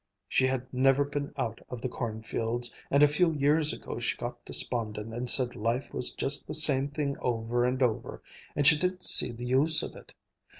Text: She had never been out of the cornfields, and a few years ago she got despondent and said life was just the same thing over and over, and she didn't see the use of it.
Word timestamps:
She 0.27 0.47
had 0.47 0.67
never 0.73 1.05
been 1.05 1.31
out 1.37 1.61
of 1.69 1.79
the 1.81 1.87
cornfields, 1.87 2.73
and 2.89 3.03
a 3.03 3.07
few 3.07 3.33
years 3.33 3.71
ago 3.71 3.99
she 3.99 4.17
got 4.17 4.43
despondent 4.45 5.13
and 5.13 5.29
said 5.29 5.55
life 5.55 5.93
was 5.93 6.09
just 6.09 6.47
the 6.47 6.55
same 6.55 6.87
thing 6.87 7.17
over 7.19 7.65
and 7.65 7.83
over, 7.83 8.19
and 8.55 8.65
she 8.65 8.79
didn't 8.79 9.05
see 9.05 9.31
the 9.31 9.45
use 9.45 9.83
of 9.83 9.95
it. 9.95 10.15